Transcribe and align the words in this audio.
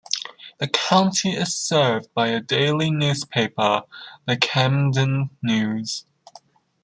The 0.57 0.67
county 0.67 1.33
is 1.35 1.53
served 1.55 2.11
by 2.15 2.29
a 2.29 2.39
daily 2.39 2.89
newspaper, 2.89 3.83
"The 4.25 4.35
Camden 4.35 5.29
News". 5.43 6.05